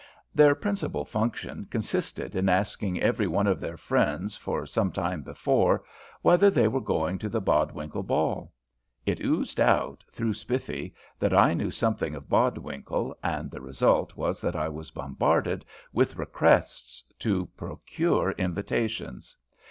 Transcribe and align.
Their 0.33 0.55
principal 0.55 1.05
function 1.05 1.67
consisted 1.69 2.35
in 2.35 2.49
asking 2.49 2.99
every 2.99 3.27
one 3.27 3.45
of 3.45 3.59
their 3.59 3.77
friends 3.77 4.35
for 4.35 4.65
some 4.65 4.91
time 4.91 5.21
before 5.21 5.83
whether 6.23 6.49
they 6.49 6.67
were 6.67 6.81
going 6.81 7.19
to 7.19 7.29
the 7.29 7.39
Bodwinkle 7.39 8.01
ball. 8.07 8.51
It 9.05 9.19
oozed 9.23 9.59
out, 9.59 10.03
through 10.09 10.33
Spiffy, 10.33 10.95
that 11.19 11.35
I 11.37 11.53
knew 11.53 11.69
something 11.69 12.15
of 12.15 12.29
Bodwinkle, 12.29 13.13
and 13.21 13.51
the 13.51 13.61
result 13.61 14.17
was 14.17 14.41
that 14.41 14.55
I 14.55 14.69
was 14.69 14.89
bombarded 14.89 15.63
with 15.93 16.15
requests 16.17 17.03
to 17.19 17.45
procure 17.55 18.31
invitations. 18.39 19.37